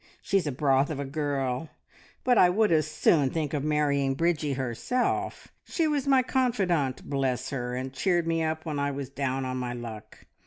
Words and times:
"She's 0.23 0.47
a 0.47 0.51
broth 0.51 0.89
of 0.89 0.99
a 0.99 1.05
girl, 1.05 1.69
but 2.23 2.35
I 2.35 2.49
would 2.49 2.71
as 2.71 2.87
soon 2.89 3.29
think 3.29 3.53
of 3.53 3.63
marrying 3.63 4.15
Bridgie 4.15 4.53
herself. 4.53 5.49
She 5.63 5.87
was 5.87 6.07
my 6.07 6.23
confidante, 6.23 7.07
bless 7.07 7.51
her, 7.51 7.75
and 7.75 7.93
cheered 7.93 8.25
me 8.25 8.41
up 8.41 8.65
when 8.65 8.79
I 8.79 8.89
was 8.89 9.09
down 9.11 9.45
on 9.45 9.57
my 9.57 9.73
luck. 9.73 10.25